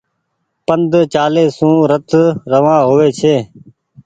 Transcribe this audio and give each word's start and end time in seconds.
پند 0.65 0.91
چآلي 1.13 1.45
سون 1.57 1.75
رت 1.89 2.09
روآن 2.51 2.79
هووي 2.85 3.09
ڇي۔ 3.19 3.35